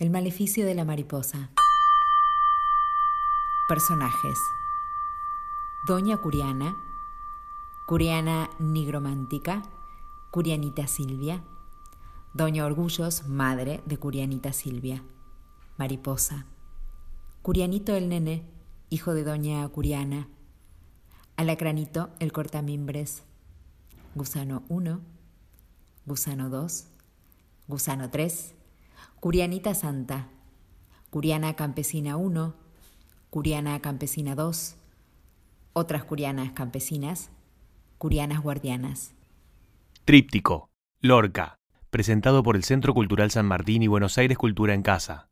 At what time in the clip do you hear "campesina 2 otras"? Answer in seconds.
33.80-36.04